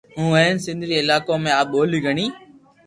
[0.17, 2.27] ھون ھين سند ري علاقون ۾ آ ٻولي گھڻي